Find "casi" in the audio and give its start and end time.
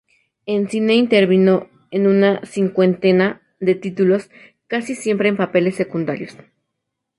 4.65-4.95